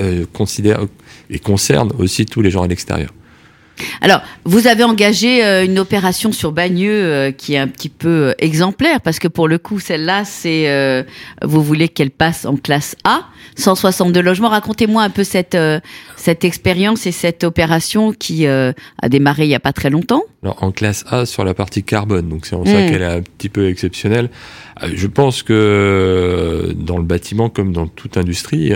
euh, 0.00 0.24
considère 0.32 0.80
et 1.30 1.38
concerne 1.38 1.92
aussi 1.98 2.26
tous 2.26 2.42
les 2.42 2.50
gens 2.50 2.62
à 2.62 2.66
l'extérieur. 2.66 3.12
Alors, 4.00 4.22
vous 4.44 4.66
avez 4.66 4.84
engagé 4.84 5.44
euh, 5.44 5.64
une 5.64 5.78
opération 5.78 6.32
sur 6.32 6.52
Bagneux 6.52 7.04
euh, 7.04 7.32
qui 7.32 7.54
est 7.54 7.58
un 7.58 7.68
petit 7.68 7.88
peu 7.88 8.08
euh, 8.08 8.32
exemplaire 8.38 9.00
parce 9.00 9.18
que 9.18 9.28
pour 9.28 9.48
le 9.48 9.58
coup, 9.58 9.80
celle-là, 9.80 10.24
c'est 10.24 11.04
vous 11.42 11.62
voulez 11.62 11.88
qu'elle 11.88 12.10
passe 12.10 12.44
en 12.44 12.56
classe 12.56 12.96
A, 13.04 13.26
162 13.56 14.20
logements. 14.20 14.48
Racontez-moi 14.48 15.02
un 15.02 15.10
peu 15.10 15.24
cette 15.24 15.56
cette 16.16 16.44
expérience 16.44 17.06
et 17.06 17.12
cette 17.12 17.44
opération 17.44 18.12
qui 18.12 18.46
a 18.46 18.74
démarré 19.08 19.44
il 19.44 19.50
y 19.50 19.54
a 19.54 19.60
pas 19.60 19.72
très 19.72 19.90
longtemps. 19.90 20.22
Alors 20.42 20.62
en 20.62 20.72
classe 20.72 21.04
A 21.08 21.26
sur 21.26 21.44
la 21.44 21.54
partie 21.54 21.82
carbone, 21.82 22.28
donc 22.28 22.46
c'est 22.46 22.56
en 22.56 22.64
ça 22.64 22.72
Mm. 22.72 22.90
qu'elle 22.90 23.02
est 23.02 23.06
un 23.06 23.22
petit 23.22 23.48
peu 23.48 23.68
exceptionnelle. 23.68 24.30
Je 24.92 25.06
pense 25.06 25.42
que 25.42 26.74
dans 26.76 26.98
le 26.98 27.04
bâtiment 27.04 27.48
comme 27.48 27.72
dans 27.72 27.86
toute 27.86 28.16
industrie, 28.16 28.72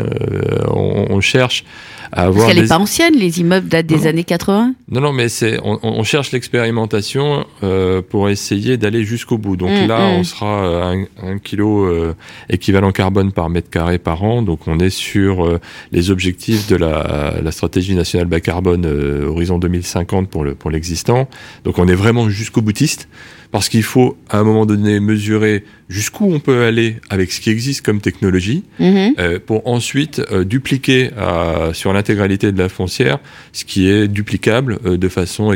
on, 0.68 1.06
on 1.10 1.20
cherche 1.20 1.64
à 2.12 2.16
Parce 2.16 2.26
avoir 2.28 2.46
qu'elle 2.46 2.56
des... 2.56 2.62
n'est 2.62 2.68
pas 2.68 2.78
ancienne, 2.78 3.14
les 3.14 3.40
immeubles 3.40 3.68
datent 3.68 3.86
des 3.86 3.96
Non. 3.96 4.06
années 4.06 4.24
80. 4.24 4.74
Non, 4.90 5.00
non, 5.00 5.12
mais 5.12 5.28
c'est 5.28 5.58
on, 5.62 5.78
on 5.82 6.02
cherche 6.04 6.32
l'expérimentation 6.32 7.46
euh, 7.62 8.02
pour 8.02 8.28
essayer 8.28 8.76
d'aller 8.76 9.04
jusqu'au 9.04 9.38
bout. 9.38 9.56
Donc 9.56 9.70
Mm, 9.70 9.86
là, 9.86 9.98
mm. 10.00 10.14
on 10.20 10.24
sera 10.24 10.84
à 10.84 10.92
un, 10.92 11.04
un 11.22 11.38
kilo 11.38 11.84
euh, 11.84 12.14
équivalent 12.48 12.90
carbone 12.92 13.32
par 13.32 13.50
mètre 13.50 13.70
carré 13.70 13.98
par 13.98 14.22
an. 14.24 14.42
Donc 14.42 14.60
on 14.66 14.78
est 14.80 14.90
sur 14.90 15.46
euh, 15.46 15.60
les 15.92 16.10
objectifs 16.10 16.66
de 16.68 16.76
la, 16.76 17.34
la 17.42 17.50
stratégie 17.50 17.94
nationale 17.94 18.26
bas 18.28 18.40
carbone 18.40 18.86
euh, 18.86 19.26
horizon 19.28 19.58
2050 19.58 20.28
pour 20.28 20.44
le 20.44 20.54
pour 20.54 20.70
l'existant. 20.70 21.28
Donc 21.64 21.78
on 21.78 21.86
est 21.88 21.94
vraiment 21.94 22.28
jusqu'au 22.28 22.62
boutiste 22.62 23.08
parce 23.50 23.68
qu'il 23.68 23.82
faut 23.82 24.16
à 24.28 24.38
un 24.38 24.44
moment 24.44 24.66
donné 24.66 25.00
mesurer 25.00 25.64
jusqu'où 25.88 26.26
on 26.30 26.38
peut 26.38 26.64
aller 26.64 26.96
avec 27.08 27.32
ce 27.32 27.40
qui 27.40 27.48
existe 27.50 27.80
comme 27.84 28.00
technologie 28.00 28.64
Mhm. 28.78 29.14
euh, 29.18 29.38
pour 29.44 29.66
ensuite 29.66 30.20
euh, 30.30 30.44
dupliquer 30.44 31.10
euh, 31.16 31.72
sur 31.72 31.92
l'intégralité 31.94 32.52
de 32.52 32.58
la 32.58 32.68
foncière 32.68 33.18
ce 33.52 33.64
qui 33.64 33.88
est 33.88 34.06
duplicable 34.06 34.78
euh, 34.84 34.98
de 34.98 35.08
façon 35.08 35.50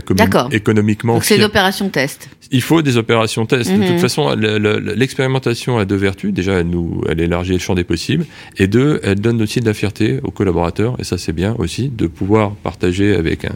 économiquement 0.51 1.15
Donc 1.15 1.25
c'est 1.25 1.37
une 1.37 1.43
opération 1.45 1.89
test. 1.91 2.29
Il 2.51 2.61
faut 2.63 2.83
des 2.83 2.97
opérations 2.99 3.47
test. 3.47 3.71
De 3.71 3.77
Mhm. 3.77 3.87
toute 3.89 4.01
façon, 4.01 4.35
le- 4.35 4.59
le- 4.59 4.79
l'expérimentation 4.95 5.79
a 5.79 5.87
deux 5.87 5.97
vertus. 5.97 6.35
Déjà, 6.35 6.53
elle, 6.61 6.67
nous, 6.67 7.01
elle 7.09 7.21
élargit 7.21 7.55
le 7.55 7.59
champ 7.59 7.75
des 7.75 7.85
possibles. 7.85 8.27
Et 8.59 8.67
deux, 8.67 9.01
elle 9.03 9.21
donne 9.21 9.41
aussi 9.41 9.61
de 9.61 9.65
la 9.67 9.73
fierté 9.73 10.21
aux 10.23 10.31
collaborateurs. 10.31 10.97
Et 10.99 11.05
ça, 11.05 11.17
c'est 11.17 11.33
bien 11.33 11.55
aussi 11.59 11.89
de 11.89 12.07
pouvoir 12.07 12.51
partager 12.57 13.15
avec 13.15 13.47
un, 13.47 13.55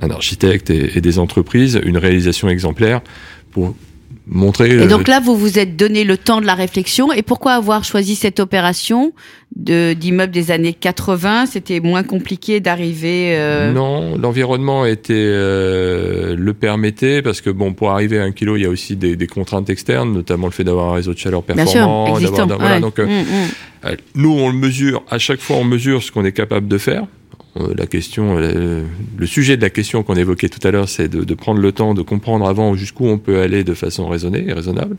un 0.00 0.10
architecte 0.10 0.70
et, 0.70 0.96
et 0.98 1.00
des 1.00 1.20
entreprises 1.20 1.80
une 1.84 1.98
réalisation 1.98 2.48
exemplaire 2.48 3.00
pour 3.52 3.74
montrer... 4.26 4.70
Et 4.70 4.78
euh, 4.80 4.86
donc 4.88 5.08
là, 5.08 5.20
vous 5.20 5.36
vous 5.36 5.58
êtes 5.58 5.76
donné 5.76 6.04
le 6.04 6.16
temps 6.16 6.40
de 6.40 6.46
la 6.46 6.54
réflexion. 6.54 7.12
Et 7.12 7.22
pourquoi 7.22 7.52
avoir 7.52 7.84
choisi 7.84 8.14
cette 8.16 8.40
opération 8.40 9.12
de 9.56 9.92
d'immeuble 9.94 10.32
des 10.32 10.50
années 10.50 10.72
80 10.72 11.46
C'était 11.46 11.80
moins 11.80 12.02
compliqué 12.02 12.60
d'arriver. 12.60 13.34
euh, 13.36 13.72
Non, 13.72 14.16
l'environnement 14.16 14.86
était 14.86 15.12
euh, 15.16 16.34
le 16.36 16.54
permettait 16.54 17.20
parce 17.22 17.40
que 17.40 17.50
bon, 17.50 17.72
pour 17.74 17.90
arriver 17.90 18.18
à 18.18 18.24
un 18.24 18.32
kilo, 18.32 18.56
il 18.56 18.62
y 18.62 18.66
a 18.66 18.70
aussi 18.70 18.96
des, 18.96 19.16
des 19.16 19.26
contraintes 19.26 19.68
externes, 19.70 20.12
notamment 20.12 20.46
le 20.46 20.52
fait 20.52 20.64
d'avoir 20.64 20.90
un 20.92 20.94
réseau 20.94 21.12
de 21.14 21.18
chaleur 21.18 21.42
Bien 21.42 21.66
sûr, 21.66 21.72
performant. 21.80 22.06
existant. 22.16 22.46
d'avoir- 22.46 22.58
voilà, 22.60 22.74
ouais. 22.76 22.80
donc 22.80 22.98
euh, 22.98 23.06
Mm, 23.06 23.20
mm. 23.20 23.48
euh, 23.86 23.96
nous, 24.14 24.32
on 24.32 24.48
le 24.50 24.56
mesure. 24.56 25.02
À 25.10 25.18
chaque 25.18 25.40
fois, 25.40 25.56
on 25.56 25.64
mesure 25.64 26.02
ce 26.02 26.10
qu'on 26.12 26.24
est 26.24 26.32
capable 26.32 26.68
de 26.68 26.78
faire. 26.78 27.04
Euh, 27.58 27.74
La 27.76 27.86
question, 27.86 28.36
euh, 28.38 28.84
le 29.16 29.26
sujet 29.26 29.56
de 29.56 29.62
la 29.62 29.70
question 29.70 30.02
qu'on 30.02 30.14
évoquait 30.16 30.48
tout 30.48 30.66
à 30.66 30.70
l'heure, 30.70 30.88
c'est 30.88 31.08
de, 31.08 31.24
de 31.24 31.34
prendre 31.34 31.60
le 31.60 31.72
temps 31.72 31.94
de 31.94 32.02
comprendre 32.02 32.48
avant 32.48 32.74
jusqu'où 32.74 33.06
on 33.06 33.18
peut 33.18 33.40
aller 33.40 33.64
de 33.64 33.74
façon 33.74 34.08
raisonnée 34.08 34.44
et 34.48 34.52
raisonnable. 34.52 34.96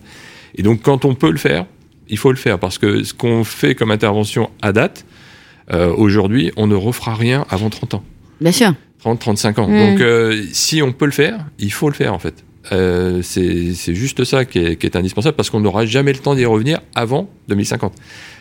Et 0.55 0.63
donc, 0.63 0.81
quand 0.81 1.05
on 1.05 1.15
peut 1.15 1.31
le 1.31 1.37
faire, 1.37 1.65
il 2.09 2.17
faut 2.17 2.31
le 2.31 2.37
faire 2.37 2.59
parce 2.59 2.77
que 2.77 3.03
ce 3.03 3.13
qu'on 3.13 3.43
fait 3.43 3.75
comme 3.75 3.91
intervention 3.91 4.49
à 4.61 4.71
date, 4.71 5.05
euh, 5.71 5.93
aujourd'hui, 5.95 6.51
on 6.57 6.67
ne 6.67 6.75
refera 6.75 7.15
rien 7.15 7.45
avant 7.49 7.69
30 7.69 7.95
ans. 7.95 8.03
Bien 8.41 8.51
sûr. 8.51 8.73
30, 8.99 9.19
35 9.19 9.59
ans. 9.59 9.67
Mm. 9.67 9.77
Donc, 9.77 10.01
euh, 10.01 10.43
si 10.51 10.81
on 10.81 10.91
peut 10.91 11.05
le 11.05 11.11
faire, 11.11 11.45
il 11.59 11.71
faut 11.71 11.89
le 11.89 11.95
faire, 11.95 12.13
en 12.13 12.19
fait. 12.19 12.43
Euh, 12.71 13.21
c'est 13.21 13.93
juste 13.93 14.23
ça 14.23 14.45
qui 14.45 14.59
est, 14.59 14.75
qui 14.77 14.85
est 14.85 14.95
indispensable 14.95 15.35
parce 15.35 15.49
qu'on 15.49 15.59
n'aura 15.59 15.85
jamais 15.85 16.13
le 16.13 16.19
temps 16.19 16.35
d'y 16.35 16.45
revenir 16.45 16.79
avant 16.95 17.29
2050. 17.49 17.93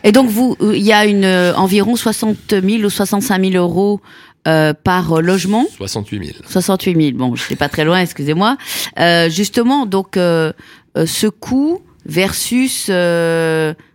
Et 0.05 0.12
donc, 0.12 0.29
vous, 0.31 0.57
euh, 0.61 0.76
il 0.76 0.83
y 0.83 0.93
a 0.93 1.07
une, 1.07 1.25
euh, 1.25 1.55
environ 1.55 1.97
60 1.97 2.37
000 2.50 2.85
ou 2.85 2.91
65 2.91 3.45
000 3.45 3.55
euros 3.55 4.00
euh, 4.47 4.73
par 4.75 5.21
logement? 5.21 5.67
68 5.76 6.25
000. 6.25 6.38
68 6.49 7.02
000, 7.02 7.17
bon, 7.17 7.35
je 7.35 7.43
suis 7.43 7.57
pas 7.57 7.69
très 7.69 7.85
loin, 7.85 8.00
excusez-moi. 8.00 8.57
Euh, 8.99 9.29
justement, 9.29 9.87
donc, 9.87 10.14
ce 10.17 11.26
coût 11.26 11.81
versus... 12.07 12.91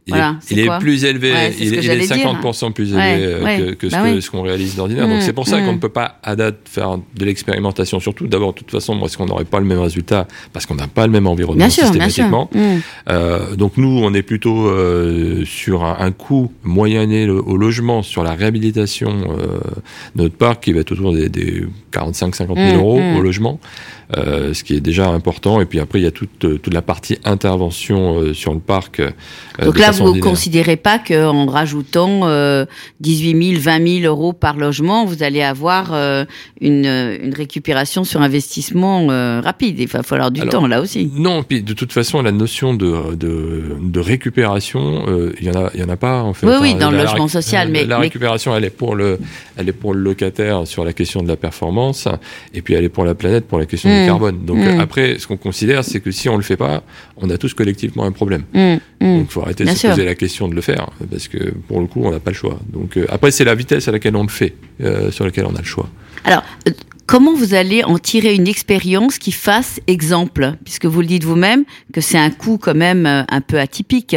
Il, 0.07 0.11
voilà, 0.11 0.37
est, 0.41 0.51
il 0.51 0.59
est 0.59 0.65
quoi 0.67 0.79
plus 0.79 1.03
élevé, 1.03 1.31
Ouais, 1.33 1.53
il, 1.59 1.63
est- 1.63 1.67
il 1.67 1.73
est 1.79 1.81
j'allais 1.81 2.07
dire. 2.07 2.15
50% 2.41 2.71
plus 2.71 2.93
élevé 2.93 3.03
euh, 3.25 3.43
ouais. 3.43 3.57
que, 3.57 3.71
que 3.73 3.89
ce 3.89 3.95
Bah 3.95 4.03
que- 4.03 4.21
ce 4.21 4.31
qu'on 4.31 4.41
réalise 4.41 4.75
d'ordinaire. 4.77 5.07
Donc 5.07 5.17
Mm, 5.17 5.21
c'est 5.21 5.33
pour 5.33 5.47
ça 5.47 5.59
mm. 5.59 5.65
qu'on 5.65 5.73
ne 5.73 5.77
peut 5.79 5.89
pas 5.89 6.19
à 6.23 6.35
date 6.37 6.59
faire 6.65 6.97
de 7.15 7.25
l'expérimentation. 7.25 7.99
Surtout 7.99 8.27
d'abord, 8.27 8.53
de 8.53 8.59
toute 8.59 8.71
façon, 8.71 8.97
parce 8.99 9.17
qu'on 9.17 9.25
n'aurait 9.25 9.43
pas 9.45 9.59
le 9.59 9.65
même 9.65 9.79
résultat, 9.79 10.25
parce 10.53 10.65
qu'on 10.65 10.75
n'a 10.75 10.87
pas 10.87 11.05
le 11.07 11.11
même 11.11 11.27
environnement 11.27 11.57
Bien 11.59 11.69
sûr, 11.69 11.83
bien 11.91 12.07
sûr. 12.09 12.23
systématiquement. 12.25 12.49
Mm. 12.53 12.79
Euh, 13.09 13.55
donc 13.55 13.73
nous, 13.77 13.99
on 14.03 14.13
est 14.13 14.21
plutôt 14.23 14.67
euh, 14.67 15.43
sur 15.45 15.83
un, 15.83 15.97
un 15.99 16.11
coût 16.11 16.51
moyenné 16.63 17.25
le- 17.25 17.41
au 17.41 17.57
logement 17.57 18.01
sur 18.01 18.23
la 18.23 18.31
réhabilitation 18.33 19.09
euh, 19.09 19.57
de 20.15 20.23
notre 20.23 20.35
parc 20.35 20.63
qui 20.63 20.71
va 20.73 20.79
être 20.81 20.91
autour 20.93 21.13
des, 21.13 21.27
des 21.29 21.65
45-50 21.91 22.55
000 22.55 22.57
Mm, 22.57 22.75
euros 22.77 23.01
au 23.17 23.21
logement, 23.21 23.59
euh, 24.15 24.53
ce 24.53 24.63
qui 24.63 24.73
est 24.75 24.79
déjà 24.79 25.09
important. 25.09 25.59
Et 25.59 25.65
puis 25.65 25.79
après, 25.79 25.99
il 25.99 26.03
y 26.03 26.07
a 26.07 26.11
toute, 26.11 26.45
euh, 26.45 26.57
toute 26.57 26.73
la 26.73 26.81
partie 26.81 27.17
intervention 27.25 28.19
euh, 28.19 28.33
sur 28.33 28.53
le 28.53 28.59
parc. 28.59 28.99
euh, 29.01 29.09
Donc 29.63 29.75
de 29.75 29.79
là, 29.81 29.91
vous 29.91 30.15
ne 30.15 30.21
considérez 30.21 30.77
pas 30.77 30.97
qu'en 30.99 31.45
rajoutant 31.45 32.21
euh, 32.23 32.65
18 33.01 33.51
000, 33.55 33.61
20 33.61 34.01
000 34.01 34.05
euros 34.05 34.31
par 34.33 34.55
logement, 34.55 35.05
vous 35.05 35.23
allez 35.23 35.41
avoir 35.41 35.91
une, 36.61 36.85
une 36.85 37.33
récupération 37.33 38.03
sur 38.03 38.21
investissement 38.21 39.07
rapide. 39.41 39.79
Il 39.79 39.87
va 39.87 40.03
falloir 40.03 40.31
du 40.31 40.41
Alors, 40.41 40.51
temps, 40.51 40.67
là 40.67 40.81
aussi. 40.81 41.09
Non, 41.13 41.43
puis 41.43 41.61
de 41.61 41.73
toute 41.73 41.91
façon, 41.91 42.21
la 42.21 42.31
notion 42.31 42.73
de, 42.73 43.15
de, 43.15 43.75
de 43.81 43.99
récupération, 43.99 45.05
il 45.39 45.45
y 45.45 45.49
en 45.49 45.65
a, 45.65 45.71
y 45.75 45.83
en 45.83 45.89
a 45.89 45.97
pas 45.97 46.21
en 46.23 46.33
fait. 46.33 46.47
Oui, 46.47 46.53
oui, 46.61 46.75
dans 46.75 46.91
le 46.91 46.97
logement 46.97 47.27
social, 47.27 47.69
mais- 47.69 47.85
la 47.85 47.97
mais- 47.97 48.03
récupération, 48.03 48.55
elle 48.55 48.63
est 48.65 48.69
pour 48.69 48.95
le, 48.95 49.19
elle 49.57 49.67
est 49.69 49.73
pour 49.73 49.93
le 49.93 50.01
locataire 50.01 50.65
sur 50.67 50.85
la 50.85 50.93
question 50.93 51.21
de 51.23 51.27
la 51.27 51.35
performance, 51.35 52.07
et 52.53 52.61
puis 52.61 52.73
elle 52.73 52.83
est 52.83 52.89
pour 52.89 53.03
la 53.05 53.15
planète 53.15 53.45
pour 53.47 53.59
la 53.59 53.65
question 53.65 53.89
Mm. 53.97 54.01
du 54.01 54.07
carbone. 54.07 54.45
Donc 54.45 54.57
Mm. 54.59 54.79
après, 54.79 55.17
ce 55.19 55.27
qu'on 55.27 55.37
considère, 55.37 55.83
c'est 55.83 55.99
que 55.99 56.11
si 56.11 56.29
on 56.29 56.37
le 56.37 56.43
fait 56.43 56.57
pas, 56.57 56.83
on 57.17 57.29
a 57.29 57.37
tous 57.37 57.53
collectivement 57.53 58.03
un 58.05 58.11
problème. 58.11 58.43
Mm. 58.53 58.75
Donc 59.01 59.25
il 59.29 59.31
faut 59.31 59.41
arrêter 59.41 59.63
Bien 59.63 59.73
de 59.73 59.77
se 59.77 59.81
sûr. 59.81 59.89
poser 59.91 60.05
la 60.05 60.15
question 60.15 60.47
de 60.47 60.55
le 60.55 60.61
faire, 60.61 60.89
parce 61.11 61.27
que 61.27 61.51
pour 61.67 61.79
le 61.81 61.87
coup, 61.87 62.01
on 62.03 62.11
n'a 62.11 62.19
pas 62.19 62.31
le 62.31 62.35
choix. 62.35 62.59
Donc 62.71 62.97
euh, 62.97 63.05
après, 63.09 63.31
c'est 63.31 63.43
la 63.43 63.55
vitesse 63.55 63.87
à 63.87 63.91
laquelle 63.91 64.15
on 64.15 64.23
le 64.23 64.29
fait, 64.29 64.53
euh, 64.81 65.11
sur 65.11 65.25
laquelle 65.25 65.45
on 65.45 65.55
a 65.55 65.59
le 65.59 65.65
choix. 65.65 65.89
Alors, 66.23 66.43
euh, 66.67 66.71
comment 67.05 67.33
vous 67.33 67.53
allez 67.53 67.83
en 67.83 67.97
tirer 67.99 68.33
une 68.35 68.47
expérience 68.47 69.17
qui 69.17 69.31
fasse 69.31 69.79
exemple? 69.87 70.53
Puisque 70.65 70.85
vous 70.85 71.01
le 71.01 71.07
dites 71.07 71.23
vous-même, 71.23 71.63
que 71.93 72.01
c'est 72.01 72.17
un 72.17 72.31
coût 72.31 72.57
quand 72.57 72.75
même 72.75 73.05
un 73.05 73.41
peu 73.41 73.59
atypique. 73.59 74.15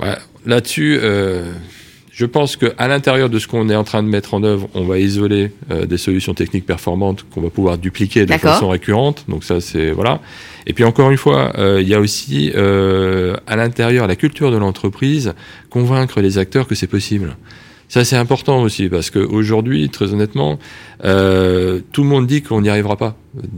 Ouais, 0.00 0.16
Là-dessus, 0.46 0.98
euh, 1.02 1.52
je 2.18 2.26
pense 2.26 2.56
qu'à 2.56 2.88
l'intérieur 2.88 3.30
de 3.30 3.38
ce 3.38 3.46
qu'on 3.46 3.68
est 3.68 3.76
en 3.76 3.84
train 3.84 4.02
de 4.02 4.08
mettre 4.08 4.34
en 4.34 4.42
œuvre, 4.42 4.68
on 4.74 4.82
va 4.82 4.98
isoler 4.98 5.52
euh, 5.70 5.86
des 5.86 5.98
solutions 5.98 6.34
techniques 6.34 6.66
performantes 6.66 7.24
qu'on 7.32 7.40
va 7.40 7.48
pouvoir 7.48 7.78
dupliquer 7.78 8.26
de 8.26 8.32
façon 8.32 8.70
récurrente. 8.70 9.24
Donc 9.28 9.44
ça, 9.44 9.60
c'est 9.60 9.92
voilà. 9.92 10.18
Et 10.66 10.72
puis 10.72 10.82
encore 10.82 11.12
une 11.12 11.16
fois, 11.16 11.52
euh, 11.58 11.80
il 11.80 11.86
y 11.86 11.94
a 11.94 12.00
aussi 12.00 12.50
euh, 12.56 13.36
à 13.46 13.54
l'intérieur 13.54 14.08
la 14.08 14.16
culture 14.16 14.50
de 14.50 14.56
l'entreprise, 14.56 15.32
convaincre 15.70 16.20
les 16.20 16.38
acteurs 16.38 16.66
que 16.66 16.74
c'est 16.74 16.88
possible. 16.88 17.36
Ça, 17.90 18.04
c'est 18.04 18.16
important 18.16 18.60
aussi 18.60 18.88
parce 18.90 19.08
qu'aujourd'hui, 19.10 19.88
très 19.88 20.12
honnêtement, 20.12 20.58
euh, 21.04 21.80
tout 21.92 22.02
le 22.02 22.08
monde 22.08 22.26
dit 22.26 22.42
qu'on 22.42 22.60
n'y 22.60 22.68
arrivera 22.68 22.96
pas. 22.96 23.16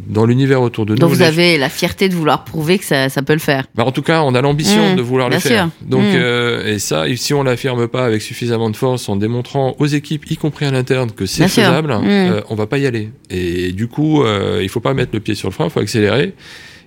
Dans 0.09 0.25
l'univers 0.27 0.61
autour 0.63 0.85
de 0.87 0.93
nous, 0.93 0.99
Donc 0.99 1.11
vous 1.11 1.23
avez 1.23 1.57
la 1.59 1.69
fierté 1.69 2.09
de 2.09 2.15
vouloir 2.15 2.45
prouver 2.45 2.79
que 2.79 2.85
ça, 2.85 3.09
ça 3.09 3.23
peut 3.23 3.33
le 3.33 3.39
faire. 3.41 3.65
bah, 3.75 3.85
en 3.85 3.93
tout 3.93 4.03
cas, 4.03 4.23
on 4.23 4.35
a 4.35 4.41
l'ambition 4.43 4.93
Mmh, 4.93 4.97
de 4.97 5.03
vouloir 5.03 5.29
le 5.31 5.39
faire. 5.39 5.65
sûr. 5.65 5.89
Donc, 5.89 6.03
Mmh. 6.03 6.15
euh, 6.17 6.75
et 6.75 6.79
ça, 6.79 7.05
si 7.17 7.35
on 7.35 7.43
l'affirme 7.43 7.89
pas 7.89 8.05
avec 8.05 8.23
suffisamment 8.23 8.71
de 8.71 8.77
force, 8.77 9.09
en 9.09 9.17
démontrant 9.17 9.75
aux 9.79 9.87
équipes, 9.87 10.31
y 10.31 10.37
compris 10.37 10.67
à 10.67 10.71
l'interne, 10.71 11.11
que 11.13 11.27
c'est 11.27 11.43
faisable, 11.49 11.93
Mmh. 11.95 12.05
euh, 12.07 12.41
on 12.51 12.55
va 12.55 12.67
pas 12.67 12.79
y 12.79 12.87
aller. 12.87 13.11
Et 13.31 13.73
du 13.73 13.89
coup, 13.89 14.23
euh, 14.23 14.61
il 14.63 14.69
faut 14.69 14.81
pas 14.81 14.95
mettre 14.95 15.11
le 15.15 15.21
pied 15.21 15.35
sur 15.35 15.49
le 15.49 15.55
frein, 15.55 15.65
il 15.67 15.71
faut 15.71 15.81
accélérer. 15.81 16.35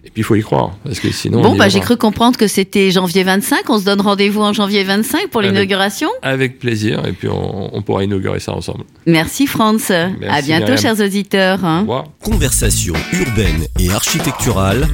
Et 0.06 0.10
puis, 0.10 0.22
il 0.22 0.24
faut 0.24 0.36
y 0.36 0.42
croire, 0.42 0.72
parce 0.84 1.00
que 1.00 1.12
sinon. 1.12 1.40
on 1.40 1.44
bon, 1.44 1.56
bah, 1.56 1.70
j'ai 1.70 1.80
cru 1.80 1.96
comprendre 1.96 2.38
que 2.38 2.48
c'était 2.48 2.92
janvier 2.92 3.24
25. 3.24 3.70
On 3.70 3.80
se 3.80 3.86
donne 3.86 4.02
rendez-vous 4.02 4.42
en 4.42 4.52
janvier 4.52 4.84
25 4.84 5.30
pour 5.30 5.42
l'inauguration. 5.42 6.10
Avec 6.22 6.60
plaisir, 6.60 7.06
et 7.08 7.14
puis 7.14 7.30
on, 7.30 7.74
on 7.74 7.82
pourra 7.82 8.04
inaugurer 8.04 8.42
ça 8.42 8.52
ensemble. 8.54 8.84
Merci, 9.06 9.48
Franz. 9.48 9.92
à 9.94 10.42
bientôt, 10.42 10.74
Myriam. 10.74 10.78
chers 10.78 11.00
auditeurs. 11.00 11.64
hein. 11.64 11.78
Au 11.78 11.82
revoir. 11.82 12.04
Conversation 12.22 12.94
urbaine 13.14 13.66
et 13.80 13.90
architecturale, 13.92 14.88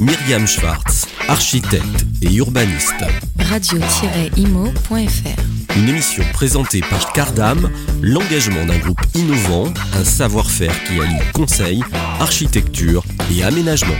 Myriam 0.00 0.46
Schwartz, 0.48 1.06
architecte 1.28 2.04
et 2.22 2.34
urbaniste. 2.34 3.04
radio-imo.fr 3.38 5.76
Une 5.78 5.88
émission 5.88 6.24
présentée 6.32 6.80
par 6.80 7.12
Cardam, 7.12 7.70
l'engagement 8.02 8.64
d'un 8.66 8.78
groupe 8.78 9.00
innovant, 9.14 9.72
un 9.94 10.04
savoir-faire 10.04 10.72
qui 10.84 11.00
allie 11.00 11.14
conseil, 11.32 11.82
architecture 12.20 13.04
et 13.34 13.42
aménagement. 13.44 13.94